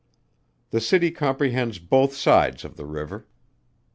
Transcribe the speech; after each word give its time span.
The 0.71 0.81
city 0.81 1.11
comprehends 1.11 1.77
both 1.77 2.15
sides 2.15 2.65
of 2.65 2.75
the 2.75 2.87
river. 2.87 3.27